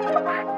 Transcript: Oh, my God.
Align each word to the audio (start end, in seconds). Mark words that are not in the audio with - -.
Oh, 0.00 0.22
my 0.24 0.44
God. 0.44 0.57